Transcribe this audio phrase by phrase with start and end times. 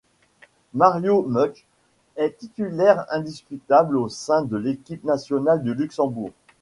[0.73, 1.63] Mario Mutsch
[2.15, 6.31] est titulaire indiscutable au sein de l’équipe nationale du Luxembourg.